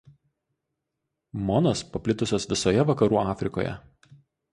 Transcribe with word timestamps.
Monos 1.49 1.83
paplitusios 1.97 2.47
visoje 2.55 2.87
Vakarų 2.91 3.21
Afrikoje. 3.25 3.75